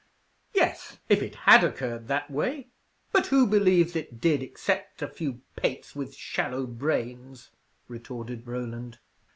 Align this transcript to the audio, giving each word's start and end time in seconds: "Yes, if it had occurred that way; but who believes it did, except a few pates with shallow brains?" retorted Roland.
"Yes, 0.55 0.97
if 1.09 1.21
it 1.21 1.35
had 1.35 1.63
occurred 1.63 2.07
that 2.07 2.31
way; 2.31 2.69
but 3.11 3.27
who 3.27 3.45
believes 3.45 3.95
it 3.95 4.19
did, 4.19 4.41
except 4.41 5.03
a 5.03 5.07
few 5.07 5.41
pates 5.55 5.95
with 5.95 6.15
shallow 6.15 6.65
brains?" 6.65 7.51
retorted 7.87 8.47
Roland. 8.47 8.97